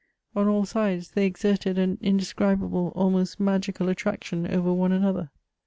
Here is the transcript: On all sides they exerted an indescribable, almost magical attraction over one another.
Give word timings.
On 0.35 0.47
all 0.47 0.65
sides 0.65 1.11
they 1.11 1.27
exerted 1.27 1.77
an 1.77 1.99
indescribable, 2.01 2.91
almost 2.95 3.39
magical 3.39 3.87
attraction 3.87 4.47
over 4.47 4.73
one 4.73 4.91
another. 4.91 5.29